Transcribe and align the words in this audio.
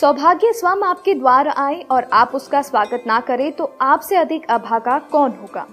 सौभाग्य 0.00 0.52
स्वयं 0.52 0.82
आपके 0.82 1.14
द्वार 1.14 1.48
आए 1.48 1.80
और 1.90 2.06
आप 2.12 2.34
उसका 2.34 2.60
स्वागत 2.62 3.02
ना 3.06 3.18
करें 3.20 3.50
तो 3.52 3.64
आपसे 3.80 4.16
अधिक 4.16 4.46
अभागा 4.50 4.98
कौन 5.10 5.30
होगा? 5.30 5.66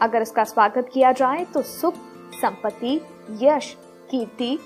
अगर 0.00 0.22
इसका 0.22 0.42
स्वागत 0.44 0.90
किया 0.92 1.12
जाए 1.12 1.44
तो 1.44 1.62
सुख, 1.62 1.94
संपत्ति, 2.40 2.94
यश, 3.42 3.70
कीर्ति 4.10 4.58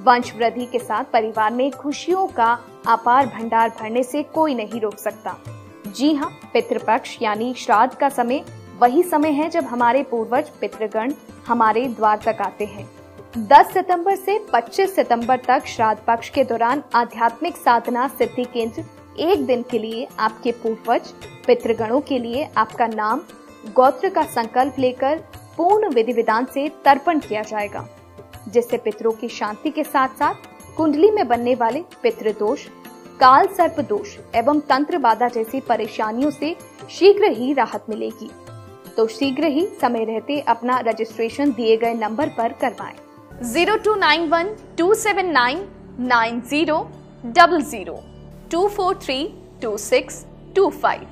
वंश 0.00 0.32
वृद्धि 0.36 0.66
के 0.66 0.78
साथ 0.78 1.04
परिवार 1.04 1.52
में 1.52 1.70
खुशियों 1.70 2.26
का 2.26 2.52
अपार 2.88 3.26
भंडार 3.26 3.72
भरने 3.80 4.02
से 4.02 4.22
कोई 4.34 4.54
नहीं 4.54 4.80
रोक 4.80 4.98
सकता। 4.98 5.36
जी 5.86 6.12
हाँ 6.14 6.30
पितृपक्ष 6.52 7.16
यानी 7.22 7.52
श्राद्ध 7.54 7.94
का 7.94 8.08
समय 8.08 8.44
वही 8.80 9.02
समय 9.02 9.30
है 9.30 9.48
जब 9.50 9.64
हमारे 9.64 10.02
पूर्वज, 10.02 10.50
पितृगण 10.60 11.12
हमारे 11.46 11.86
द्वार 11.88 12.20
तक 12.26 12.42
आते 12.42 12.64
हैं। 12.66 12.88
10 13.36 13.72
सितंबर 13.72 14.14
से 14.16 14.38
25 14.46 14.88
सितंबर 14.88 15.38
तक 15.38 15.66
श्राद्ध 15.66 16.00
पक्ष 16.06 16.28
के 16.30 16.42
दौरान 16.44 16.82
आध्यात्मिक 16.94 17.56
साधना 17.56 18.06
सिद्धि 18.08 18.44
केंद्र 18.44 18.84
एक 19.20 19.44
दिन 19.46 19.62
के 19.70 19.78
लिए 19.78 20.06
आपके 20.18 20.52
पूर्वज, 20.52 21.08
पितृगणों 21.46 22.00
के 22.00 22.18
लिए 22.18 22.48
आपका 22.56 22.86
नाम, 22.86 23.20
गोत्र 23.74 24.08
का 24.08 24.22
संकल्प 24.24 24.78
लेकर 24.78 25.18
पूर्ण 25.56 25.88
विधि 25.94 26.12
विधान 26.12 26.46
से 26.54 26.68
तर्पण 26.84 27.18
किया 27.18 27.42
जाएगा, 27.42 27.86
जिससे 28.48 28.76
पितरों 28.76 29.12
की 29.12 29.28
शांति 29.28 29.70
के 29.70 29.84
साथ 29.84 30.14
साथ 30.18 30.76
कुंडली 30.76 31.10
में 31.10 31.26
बनने 31.28 31.54
वाले 31.54 31.82
पितृदोष 32.02 32.66
काल 33.20 33.46
सर्प 33.48 33.80
दोष 33.80 34.16
एवं 34.34 34.60
तंत्र 34.60 34.98
बाधा 34.98 35.28
जैसी 35.28 35.60
परेशानियों 35.60 36.30
से 36.30 36.54
शीघ्र 36.90 37.30
ही 37.32 37.52
राहत 37.52 37.84
मिलेगी 37.88 38.30
तो 38.96 39.06
शीघ्र 39.08 39.46
ही 39.46 39.66
समय 39.80 40.04
रहते 40.04 40.40
अपना 40.48 40.78
रजिस्ट्रेशन 40.86 41.52
दिए 41.52 41.76
गए 41.76 41.94
नंबर 41.94 42.28
पर 42.28 42.52
करवाएँ। 42.52 42.96
Zero 43.42 43.76
two 43.84 43.94
nine 43.94 44.28
one 44.28 44.48
two 44.78 44.94
seven 44.94 45.26
nine 45.32 45.58
nine 46.00 46.40
zero 46.50 46.78
double 47.24 47.60
zero 47.62 47.94
two 48.50 48.66
four 48.68 48.94
three 49.02 49.16
two 49.62 49.76
six 49.78 50.24
two 50.56 50.68
five 50.82 51.06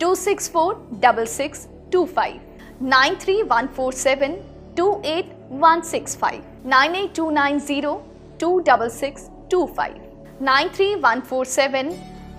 two 0.00 0.14
six 0.14 0.50
four 0.52 0.74
double 1.02 1.26
six 1.26 1.66
two 1.92 2.04
five 2.16 2.40
nine 2.86 3.14
three 3.22 3.42
one 3.52 3.66
four 3.76 3.92
seven 3.92 4.34
two 4.76 4.90
eight 5.06 5.30
one 5.60 5.80
six 5.90 6.16
five 6.16 6.68
nine 6.68 6.94
eight 6.96 7.14
two 7.16 7.30
nine 7.30 7.60
zero 7.60 7.94
two 8.40 8.58
double 8.68 8.88
six 8.90 9.28
two 9.50 9.64
five 9.76 10.42
nine 10.42 10.68
three 10.76 10.94
one 10.96 11.20
four 11.30 11.46
seven 11.46 11.92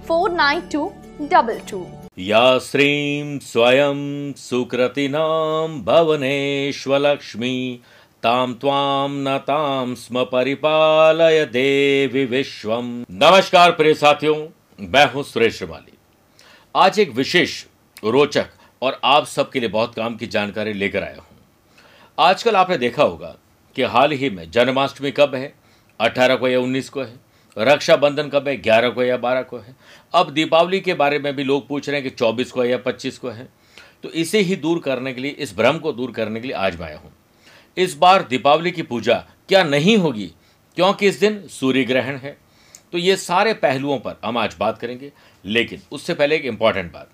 four 0.07 0.31
nine 0.33 0.61
two 0.71 0.91
double 1.21 1.59
two 1.71 1.85
या 2.19 2.57
श्रीं 2.59 3.39
स्वयं 3.41 4.01
सुकृतिनां 4.38 5.67
भवनेष्वलक्ष्मी 5.85 7.55
ताम 8.23 8.53
त्वाम 8.53 9.11
न 9.11 9.38
ताम 9.38 9.95
स्म 9.95 10.23
परिपालय 10.23 11.45
देवी 11.45 12.25
विश्वम। 12.25 13.05
नमस्कार 13.11 13.72
प्रिय 13.72 13.94
साथियों, 13.94 14.36
मैं 14.80 15.11
हूँ 15.11 15.23
सुरेश 15.23 15.58
श्रीमाली। 15.58 15.97
आज 16.75 17.00
एक 17.00 17.11
विशेष 17.11 17.66
रोचक 18.03 18.50
और 18.81 19.02
आप 19.03 19.25
सबके 19.25 19.59
लिए 19.59 19.69
बहुत 19.69 19.95
काम 19.95 20.16
की 20.16 20.28
जानकारी 20.28 20.73
लेकर 20.73 21.03
आया 21.03 21.16
हूँ। 21.16 21.25
आजकल 22.19 22.55
आपने 22.55 22.78
देखा 22.78 23.03
होगा 23.03 23.36
कि 23.75 23.83
हाल 23.83 24.11
ही 24.11 24.30
में 24.30 24.52
जन्माष्टमी 24.52 25.11
कब 25.11 25.35
है? 25.35 25.53
18 26.00 26.35
को 26.35 26.47
या 26.47 26.59
19 26.59 26.89
को 26.89 27.02
है? 27.02 27.19
रक्षाबंधन 27.58 28.30
कब 28.30 28.47
है? 28.47 28.56
11 28.58 28.89
को 28.89 29.03
या 29.03 29.17
12 29.17 29.41
को 29.41 29.58
है? 29.58 29.75
अब 30.13 30.30
दीपावली 30.30 30.80
के 30.80 30.94
बारे 30.94 31.19
में 31.19 31.35
भी 31.35 31.44
लोग 31.44 31.67
पूछ 31.67 31.89
रहे 31.89 32.02
हैं 32.02 32.09
कि 32.09 32.16
24 32.16 32.52
को 32.52 32.61
है 32.61 32.69
या 32.69 32.78
25 32.78 33.17
को 33.17 33.30
है। 33.30 33.50
तो 34.03 34.09
इसे 34.09 34.39
ही 34.39 34.56
दूर 34.56 34.80
करने 34.80 35.13
के 35.13 35.22
लिए, 35.22 35.31
इस 35.31 35.58
भ्रम 35.58 35.78
को 35.78 35.94
दूर 35.94 36.11
करने 36.11 36.39
के 36.39 36.47
लिए 36.47 36.56
आज 36.56 36.80
मैं 36.80 36.88
आया 36.88 36.97
हूँ। 36.97 37.13
इस 37.77 37.97
बार 37.97 38.23
दीपावली 38.23 38.72
की 38.72 38.81
पूजा 38.81 39.25
क्या 39.50 39.63
नहीं 39.63 39.97
होगी? 39.97 40.31
क्योंकि 40.75 41.07
इस 41.07 41.19
दिन 41.19 41.47
सूर्य 41.47 41.84
ग्रहण 41.84 42.16
है। 42.16 42.38
तो 42.91 42.97
ये 42.97 43.16
सारे 43.16 43.53
पहलुओं 43.53 44.00
पर 44.00 44.16
हम 44.25 44.38
आज 44.38 44.56
बात 44.59 44.78
करेंगे। 44.78 45.12
लेकिन 45.45 45.81
उससे 45.91 46.13
पहले 46.13 46.35
एक 46.35 46.45
इंपॉर्टेंट 46.45 46.91
बात। 46.94 47.09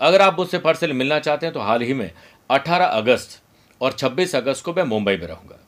अगर 0.00 0.22
आप 0.22 0.38
मुझसे 0.38 0.58
पर्सनली 0.58 0.92
मिलना 0.92 1.18
चाहते 1.18 1.46
हैं 1.46 1.52
तो 1.52 1.60
हाल 1.60 1.82
ही 1.82 1.94
में 1.94 2.10
18 2.50 2.86
अगस्त 2.86 3.42
और 3.80 3.92
26 3.92 4.34
अगस्त 4.36 4.64
को 4.64 4.74
मैं 4.74 4.84
मुंबई 4.84 5.16
में 5.16 5.26
रहूँगा। 5.26 5.58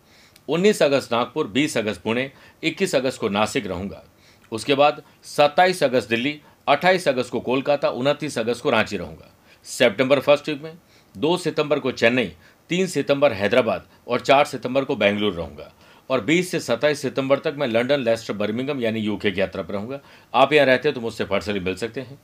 19 0.49 0.83
अगस्त 0.83 1.13
नागपुर 1.13 1.47
20 1.47 1.77
अगस्त 1.77 2.03
पुणे 2.03 2.33
21 2.65 2.95
अगस्त 2.95 3.21
को 3.21 3.29
नासिक 3.29 3.67
रहूँगा। 3.67 4.05
उसके 4.53 4.75
बाद 4.75 5.03
27 5.25 5.83
अगस्त 5.83 6.09
दिल्ली 6.09 6.41
28 6.69 7.09
अगस्त 7.09 7.31
को 7.31 7.41
कोलकाता 7.41 7.89
29 7.89 8.39
अगस्त 8.39 8.63
को 8.63 8.71
रांची 8.71 8.97
रहूँगा। 8.97 9.34
सितंबर 9.65 10.21
फ़र्स्ट 10.21 10.49
वीक 10.49 10.63
में 10.63 10.79
2 11.15 11.37
सितंबर 11.39 11.79
को 11.79 11.93
चेन्नई 11.93 12.33
3 12.71 12.87
सितंबर 12.87 13.33
हैदराबाद 13.33 13.87
और 14.10 14.21
4 14.21 14.44
सितंबर 14.44 14.84
को 14.84 14.97
बेंगलुरु 14.97 15.37
रहूँगा। 15.37 15.72
और 16.10 16.21
20 16.21 16.50
से 16.50 16.60
27 16.60 17.03
सितंबर 17.03 17.38
तक 17.38 17.54
मैं 17.59 17.66
लंदन 17.66 18.00
लेस्टर, 18.00 18.32
बर्मिंगम 18.32 18.81
यानी 18.81 19.00
यूके 19.00 19.31
की 19.31 19.41
यात्रा 19.41 19.62
पर 19.62 19.75
रहूँगा। 19.75 20.00
आप 20.34 20.53
यहाँ 20.53 20.66
रहते 20.66 20.88
हैं 20.88 20.94
तो 20.94 21.00
मुझसे 21.00 21.25
पर्सनली 21.25 21.60
मिल 21.60 21.75
सकते 21.75 22.00
हैं। 22.00 22.19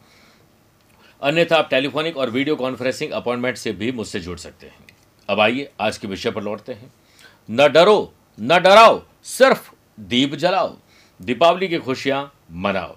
अन्यथा 1.22 1.56
आप 1.56 1.70
टेलीफोनिक 1.70 2.16
और 2.16 2.30
वीडियो 2.30 2.56
कॉन्फ्रेंसिंग 2.56 3.10
अपॉइंटमेंट 3.10 3.56
से 3.56 3.72
भी 3.72 3.92
मुझसे 3.92 4.20
जुड़ 4.20 4.38
सकते 4.38 4.66
हैं। 4.66 4.78
अब 5.28 5.40
आइए, 5.40 5.70
आज 5.80 5.98
के 5.98 6.08
विषय 6.08 6.30
पर 6.30 6.42
लौटते 6.42 6.72
हैं। 6.72 6.92
न 7.50 7.72
डरो, 7.72 8.14
न 8.40 8.60
डराओ, 8.60 9.02
सिर्फ़ 9.22 9.72
दीप 10.00 10.34
जलाओ। 10.34 10.76
दीपावली 11.22 11.68
की 11.68 11.78
खुशियाँ 11.78 12.34
मनाओ। 12.52 12.96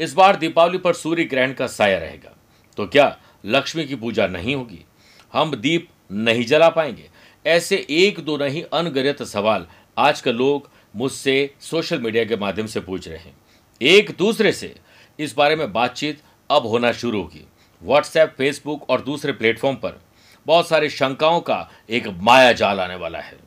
इस 0.00 0.14
बार 0.14 0.36
दीपावली 0.36 0.78
पर 0.78 0.92
सूर्य 0.92 1.24
ग्रहण 1.24 1.52
का 1.52 1.66
साया 1.66 1.98
रहेगा। 1.98 2.36
तो 2.76 2.86
क्या 2.86 3.18
लक्ष्मी 3.44 3.84
की 3.84 3.94
पूजा 3.94 4.26
नहीं 4.26 4.56
होगी? 4.56 4.84
हम 5.32 5.56
दीप 5.56 5.88
नहीं 6.12 6.44
जला 6.44 6.68
पाएँगे। 6.68 7.10
ऐसे 7.46 7.86
एक 7.90 8.20
दो 8.20 8.36
नहीं 8.36 8.62
अनगणित 8.72 9.22
सवाल 9.22 9.66
आज 9.98 10.06
आजकल 10.08 10.34
लोग 10.34 10.70
मुझसे 10.96 11.54
सोशल 11.60 12.00
मीडिया 12.00 12.24
के 12.24 12.36
माध्यम 12.36 12.66
से 12.66 12.80
पूछ 12.80 13.08
रहे 13.08 13.18
हैं। 13.18 13.36
एक 13.82 14.10
दूसरे 14.18 14.52
से 14.52 14.74
इस 15.18 15.34
बारे 15.36 15.56
में 15.56 15.72
बातचीत 15.72 16.20
अब 16.50 16.66
होना 16.66 16.92
शुरू 16.92 17.22
होगी। 17.22 17.46
व्हाट्सएप 17.82 18.34
फेसबुक 18.38 18.90
और 18.90 19.00
दूसरे 19.00 19.32
प्लेटफॉर्म 19.32 19.76
पर 19.76 20.00
बहुत 20.46 20.68
सारी 20.68 20.90
शंकाओं 20.90 21.40
का 21.40 21.70
एक 21.90 22.06
माया 22.08 22.52
जाल 22.52 22.80
आने 22.80 22.94
वाला 22.94 23.18
है 23.18 23.38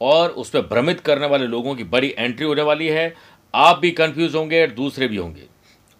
और 0.00 0.30
उस 0.30 0.50
पर 0.50 0.60
भ्रमित 0.60 1.00
करने 1.00 1.26
वाले 1.26 1.46
लोगों 1.46 1.74
की 1.74 1.84
बड़ी 1.84 2.14
एंट्री 2.18 2.46
होने 2.46 2.62
वाली 2.62 2.88
है। 2.88 3.14
आप 3.54 3.78
भी 3.78 3.90
कंफ्यूज 3.90 4.34
होंगे 4.34 4.66
और 4.66 4.72
दूसरे 4.72 5.08
भी 5.08 5.16
होंगे। 5.16 5.42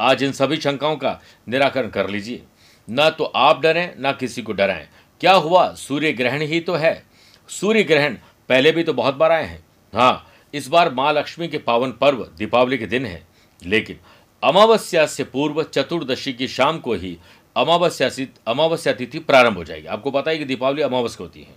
आज 0.00 0.22
इन 0.22 0.32
सभी 0.32 0.56
शंकाओं 0.56 0.96
का 0.96 1.20
निराकरण 1.48 1.88
कर 1.88 2.10
लीजिए। 2.10 2.42
न 2.90 3.10
तो 3.10 3.24
आप 3.24 3.62
डरें, 3.62 3.94
ना 3.98 4.12
किसी 4.12 4.42
को 4.42 4.52
डराएँ। 4.52 4.88
क्या 5.20 5.32
हुआ? 5.32 5.74
सूर्य 5.74 6.12
ग्रहण 6.12 6.42
ही 6.42 6.60
तो 6.60 6.74
है। 6.74 7.13
सूर्य 7.48 7.82
ग्रहण 7.82 8.16
पहले 8.48 8.72
भी 8.72 8.82
तो 8.84 8.92
बहुत 8.92 9.14
बार 9.14 9.32
आए 9.32 9.44
हैं। 9.44 9.64
हाँ 9.92 10.26
इस 10.54 10.68
बार 10.68 10.92
माँ 10.94 11.12
लक्ष्मी 11.12 11.48
के 11.48 11.58
पावन 11.58 11.92
पर्व 11.92 12.24
दीपावली 12.38 12.78
के 12.78 12.86
दिन 12.86 13.06
है। 13.06 13.26
लेकिन 13.62 13.98
अमावस्या 14.42 15.06
से 15.06 15.24
पूर्व 15.24 15.62
चतुर्दशी 15.62 16.32
की 16.32 16.48
शाम 16.48 16.78
को 16.78 16.94
ही 16.94 17.16
अमावस्या 17.56 18.10
अमावस्या 18.46 18.92
तिथि 18.92 19.18
प्रारंभ 19.18 19.56
हो 19.56 19.64
जाएगी। 19.64 19.86
आपको 19.86 20.10
पता 20.10 20.30
है 20.30 20.38
कि 20.38 20.44
दीपावली 20.44 20.82
अमावस्या 20.82 21.24
होती 21.24 21.42
है। 21.42 21.54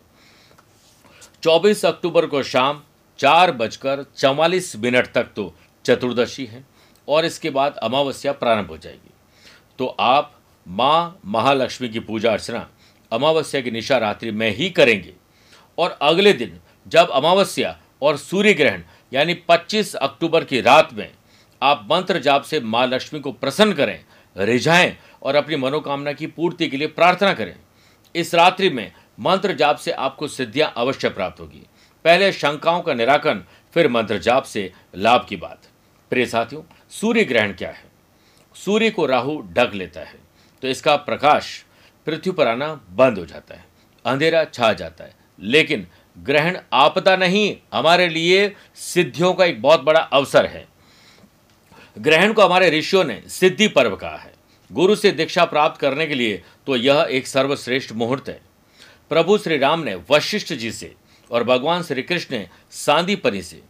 24 1.44 1.86
अक्टूबर 1.86 2.26
को 2.26 2.44
शाम 2.44 2.82
चार 3.20 3.52
बजकर 3.52 4.06
चवालीस 4.18 4.76
मिनट 4.76 5.08
तक 5.08 5.24
तो 5.36 5.54
चतुर्दशी 5.86 6.46
है 6.46 6.66
और 7.08 7.26
इसके 7.26 7.50
बाद 7.50 7.76
अमावस्या 7.76 8.32
प्रारंभ 8.32 8.68
हो 8.68 8.78
जाएगी। 8.78 9.14
तो 9.80 9.86
आप 10.00 10.34
माँ 10.68 11.20
महालक्ष्मी 11.26 11.90
की 11.90 12.00
पूजा 12.00 12.32
अर्चना 12.32 12.68
अमावस्या 13.12 13.62
की 13.62 13.72
निशा 13.72 13.98
रात्रि 13.98 14.32
में 14.32 14.50
ही 14.56 14.70
करेंगे। 14.70 15.14
और 15.78 15.98
अगले 16.02 16.34
दिन, 16.34 16.60
जब 16.88 17.10
अमावस्या 17.10 17.78
और 18.02 18.18
सूर्य 18.18 18.54
ग्रहण 18.54 18.82
यानी 19.12 19.34
25 19.50 19.94
अक्टूबर 19.96 20.44
की 20.44 20.62
रात 20.62 20.94
में, 20.94 21.10
आप 21.62 21.88
मंत्र 21.92 22.20
जाप 22.20 22.44
से 22.44 22.60
माँ 22.60 22.86
लक्ष्मी 22.88 23.20
को 23.20 23.32
प्रसन्न 23.32 23.74
करें, 23.74 24.00
रिझाएँ 24.36 24.96
और 25.24 25.36
अपनी 25.36 25.56
मनोकामना 25.56 26.14
की 26.14 26.28
पूर्ति 26.28 26.68
के 26.68 26.78
लिए 26.78 26.88
प्रार्थना 26.90 27.34
करें। 27.34 27.56
इस 28.16 28.34
रात्रि 28.36 28.70
में 28.70 28.92
मंत्र 29.20 29.54
जाप 29.54 29.78
से 29.78 29.92
आपको 29.92 30.28
सिद्धियाँ 30.28 30.72
अवश्य 30.78 31.10
प्राप्त 31.10 31.40
होगी। 31.40 31.66
पहले 32.06 32.32
शंकाओं 32.32 32.82
का 32.82 32.94
निराकरण, 32.94 33.42
फिर 33.76 33.90
मंत्र 33.90 34.18
जाप 34.18 34.44
से 34.44 34.72
लाभ 34.96 35.26
की 35.30 35.36
बात। 35.38 35.68
प्रिय 36.12 36.26
साथियों 36.26 36.62
सूर्य 36.92 37.24
ग्रहण 37.24 37.54
क्या 37.54 37.70
है? 37.70 37.84
सूर्य 38.56 38.90
को 38.90 39.06
राहु 39.06 39.42
ढक 39.54 39.72
लेता 39.74 40.02
है 40.02 40.20
तो 40.64 40.68
इसका 40.68 40.96
प्रकाश 40.98 41.64
पृथ्वी 42.08 42.32
पर 42.32 42.48
आना 42.48 42.74
बंद 42.90 43.18
हो 43.18 43.26
जाता 43.26 43.56
है, 43.56 43.66
अंधेरा 44.06 44.44
छा 44.46 44.72
जाता 44.74 45.04
है। 45.04 45.16
लेकिन 45.40 45.88
ग्रहण 46.18 46.58
आपदा 46.74 47.16
नहीं, 47.16 47.58
हमारे 47.74 48.08
लिए 48.10 48.56
सिद्धियों 48.76 49.34
का 49.34 49.46
एक 49.46 49.62
बहुत 49.62 49.82
बड़ा 49.82 50.00
अवसर 50.00 50.46
है। 50.46 50.68
ग्रहण 51.98 52.34
को 52.34 52.42
हमारे 52.42 52.70
ऋषियों 52.70 53.04
ने 53.04 53.22
सिद्धि 53.28 53.68
पर्व 53.68 53.96
कहा 53.96 54.18
है। 54.18 54.34
गुरु 54.72 54.96
से 54.96 55.12
दीक्षा 55.12 55.46
प्राप्त 55.46 55.80
करने 55.82 56.06
के 56.08 56.16
लिए 56.16 56.44
तो 56.68 56.76
यह 56.76 57.08
एक 57.12 57.28
सर्वश्रेष्ठ 57.28 57.92
मुहूर्त 57.92 58.30
है। 58.30 58.40
प्रभु 59.10 59.38
श्री 59.38 59.58
राम 59.58 59.80
ने 59.80 59.96
वशिष्ठ 60.10 60.54
जी 60.54 60.72
से 60.72 60.94
और 61.32 61.44
भगवान 61.44 61.84
श्री 61.84 62.02
कृष्ण 62.02 62.36
ने 62.36 62.48
सांदीपनी 62.72 63.42
से, 63.42 63.62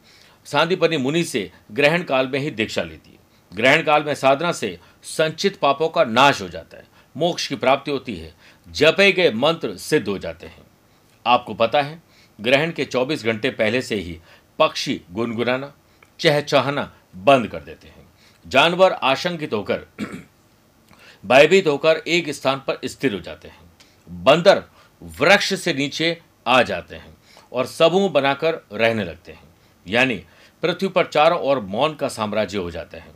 सांदीपनी 0.45 0.97
मुनि 0.97 1.23
से 1.23 1.51
ग्रहण 1.71 2.03
काल 2.03 2.27
में 2.27 2.39
ही 2.39 2.51
दीक्षा 2.51 2.83
ली 2.83 2.97
थी। 2.97 3.17
ग्रहण 3.53 3.81
काल 3.83 4.03
में 4.03 4.13
साधना 4.15 4.51
से 4.51 4.77
संचित 5.03 5.57
पापों 5.57 5.89
का 5.89 6.03
नाश 6.03 6.41
हो 6.41 6.47
जाता 6.49 6.77
है। 6.77 6.85
मोक्ष 7.17 7.47
की 7.47 7.55
प्राप्ति 7.55 7.91
होती 7.91 8.15
है। 8.15 8.33
जपे 8.67 9.11
गए 9.11 9.31
मंत्र 9.31 9.75
सिद्ध 9.77 10.07
हो 10.07 10.17
जाते 10.17 10.47
हैं। 10.47 10.66
आपको 11.27 11.53
पता 11.53 11.81
है, 11.81 12.03
ग्रहण 12.41 12.71
के 12.71 12.85
24 12.85 13.25
घंटे 13.25 13.49
पहले 13.49 13.81
से 13.81 13.95
ही 13.95 14.19
पक्षी 14.59 15.01
गुनगुनाना, 15.11 15.73
चहचहाना 16.19 16.93
बंद 17.15 17.47
कर 17.47 17.59
देते 17.59 17.87
हैं। 17.87 18.07
जानवर 18.47 18.91
आशंकित 18.91 19.53
होकर, 19.53 19.85
भयभीत 21.25 21.67
होकर 21.67 21.97
एक 22.07 22.29
स्थान 22.29 22.57
पर 22.59 22.79
स्थिर 22.85 23.13
हो 23.13 23.19
जाते 23.19 23.47
हैं। 23.47 23.59
बंदर 24.09 24.63
वृक्ष 25.03 25.53
से 25.53 25.73
नीचे 25.73 26.21
आ 26.47 26.61
जाते 26.61 26.95
हैं 26.95 27.17
और 27.53 27.65
समूह 27.65 28.09
बनाकर 28.09 28.65
रहने 28.73 29.03
लगते 29.03 29.31
हैं। 29.31 29.43
यानी 29.87 30.15
पृथ्वी 30.61 30.89
पर 30.89 31.05
चारों 31.05 31.39
ओर 31.39 31.59
मौन 31.59 31.95
का 31.95 32.07
साम्राज्य 32.07 32.57
हो 32.57 32.71
जाता 32.71 32.97
है। 32.97 33.11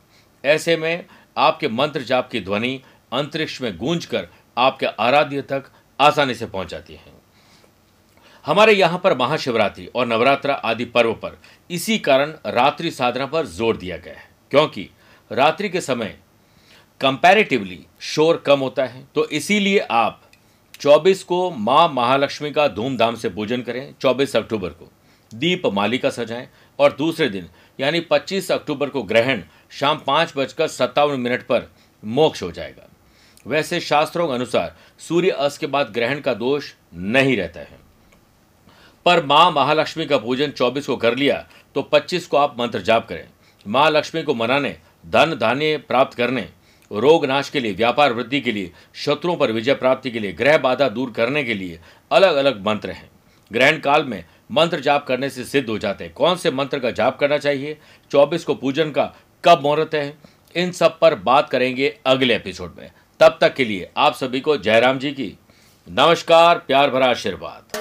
ऐसे 0.45 0.77
में 0.77 1.05
आपके 1.37 1.67
मंत्र 1.67 2.01
जाप 2.01 2.29
की 2.29 2.41
ध्वनि 2.41 2.81
अंतरिक्ष 3.13 3.61
में 3.61 3.77
गूंज 3.77 4.05
कर 4.05 4.27
आपके 4.57 4.85
आराध्य 4.85 5.41
तक 5.41 5.63
आसानी 6.01 6.35
से 6.35 6.45
पहुँच 6.45 6.67
जाती 6.67 6.93
है। 6.93 7.20
हमारे 8.45 8.73
यहाँ 8.73 8.99
पर 9.03 9.17
महाशिवरात्रि 9.17 9.85
और 9.87 10.05
नवरात्रा 10.07 10.53
आदि 10.55 10.85
पर्व 10.87 11.13
पर 11.15 11.37
इसी 11.69 11.97
कारण 11.99 12.33
रात्रि 12.47 12.91
साधना 12.91 13.25
पर 13.25 13.45
ज़ोर 13.47 13.77
दिया 13.77 13.97
गया 13.97 14.13
है, 14.13 14.23
क्योंकि 14.51 14.89
रात्रि 15.31 15.69
के 15.69 15.81
समय 15.81 16.17
कंपैरेटिवली 17.01 17.79
शोर 18.03 18.43
कम 18.45 18.59
होता 18.59 18.85
है 18.85 19.03
तो 19.15 19.25
इसीलिए 19.27 19.79
आप 19.91 20.21
24 20.81 21.21
को 21.23 21.49
माँ 21.51 21.87
महालक्ष्मी 21.89 22.51
का 22.51 22.67
धूमधाम 22.69 23.15
से 23.15 23.29
पूजन 23.29 23.61
करें 23.61 23.93
24 23.95 24.35
अक्टूबर 24.35 24.69
को। 24.69 24.89
दीप 25.31 25.65
मालिका 25.67 26.09
सजाएँ 26.09 26.47
और 26.79 26.93
दूसरे 26.93 27.27
दिन, 27.29 27.47
यानी 27.79 27.99
25 28.03 28.51
अक्टूबर 28.51 28.89
को 28.89 29.03
ग्रहण 29.03 29.41
शाम 29.71 30.01
पाँच 30.07 30.33
बजकर 30.37 30.67
सत्तावन 30.69 31.19
मिनट 31.19 31.43
पर 31.43 31.69
मोक्ष 32.03 32.43
हो 32.43 32.51
जाएगा। 32.51 32.87
वैसे 33.45 33.79
शास्त्रों 33.81 34.27
के 34.27 34.33
अनुसार 34.33 34.75
सूर्य 34.99 35.29
अस्त 35.29 35.59
के 35.59 35.67
बाद 35.67 35.91
ग्रहण 35.93 36.19
का 36.21 36.33
दोष 36.35 36.73
नहीं 36.93 37.37
रहता 37.37 37.59
है। 37.59 37.79
पर 39.05 39.23
माँ 39.25 39.51
महालक्ष्मी 39.51 40.05
का 40.05 40.17
पूजन 40.17 40.51
24 40.51 40.87
को 40.87 40.95
कर 40.97 41.15
लिया 41.15 41.45
तो 41.75 41.81
25 41.81 42.25
को 42.27 42.37
आप 42.37 42.55
मंत्र 42.59 42.81
जाप 42.81 43.07
करें। 43.07 43.27
माँ 43.67 43.89
लक्ष्मी 43.89 44.23
को 44.23 44.33
मनाने, 44.33 44.75
धन 45.05 45.37
धान्य 45.41 45.77
प्राप्त 45.77 46.17
करने, 46.17 46.41
रोग 46.91 47.25
नाश 47.25 47.49
के 47.49 47.59
लिए, 47.59 47.73
व्यापार 47.73 48.13
वृद्धि 48.13 48.41
के 48.41 48.51
लिए, 48.51 48.71
शत्रुओं 48.95 49.35
पर 49.35 49.51
विजय 49.51 49.73
प्राप्ति 49.73 50.11
के 50.11 50.19
लिए 50.19 50.33
ग्रह 50.33 50.57
बाधा 50.57 50.89
दूर 50.89 51.11
करने 51.11 51.43
के 51.43 51.53
लिए 51.53 51.79
अलग 52.11 52.35
अलग 52.35 52.65
मंत्र 52.67 52.89
हैं। 52.89 53.09
ग्रहण 53.51 53.79
काल 53.79 54.05
में 54.05 54.23
मंत्र 54.51 54.79
जाप 54.79 55.05
करने 55.07 55.29
से 55.29 55.43
सिद्ध 55.43 55.69
हो 55.69 55.77
जाते 55.77 56.03
हैं। 56.03 56.13
कौन 56.13 56.35
से 56.35 56.51
मंत्र 56.51 56.79
का 56.79 56.91
जाप 56.91 57.19
करना 57.19 57.37
चाहिए? 57.37 57.77
24 58.11 58.43
को 58.43 58.55
पूजन 58.55 58.91
का 58.91 59.13
कब 59.45 59.61
मुहूर्त 59.61 59.95
है? 59.95 60.17
इन 60.55 60.71
सब 60.71 60.99
पर 60.99 61.15
बात 61.15 61.49
करेंगे 61.49 61.97
अगले 62.05 62.35
एपिसोड 62.35 62.75
में। 62.79 62.91
तब 63.19 63.37
तक 63.41 63.53
के 63.53 63.65
लिए 63.65 63.89
आप 63.97 64.15
सभी 64.15 64.39
को 64.39 64.57
जयराम 64.57 64.99
जी 64.99 65.11
की। 65.11 65.37
नमस्कार, 65.87 66.57
प्यार 66.57 66.89
भरा 66.89 67.07
आशीर्वाद। 67.07 67.80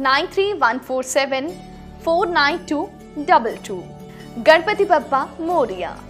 nine 0.00 0.26
three 0.32 0.52
one 0.52 0.78
four 0.78 1.04
seven 1.04 1.48
four 2.04 2.28
nine 2.28 2.58
two 2.68 2.88
double 3.18 3.56
two 3.66 3.76
Ganpati 4.46 4.84
Bappa 4.84 5.24
Morya 5.40 5.98